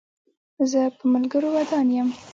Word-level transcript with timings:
زه 0.71 0.81
په 0.97 1.03
ملګرو 1.13 1.49
ودان 1.55 1.87
یم. 1.95 2.09